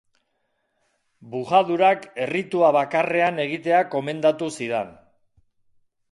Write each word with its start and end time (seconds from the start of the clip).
Bujadurak 1.33 2.07
erritua 2.25 2.71
bakarrean 2.77 3.37
egitea 3.43 3.83
gomendatu 3.91 4.49
zidan. 4.61 4.91